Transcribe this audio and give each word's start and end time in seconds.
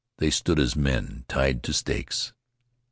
They 0.17 0.31
stood 0.31 0.57
as 0.57 0.75
men 0.75 1.25
tied 1.27 1.61
to 1.61 1.73
stakes. 1.73 2.33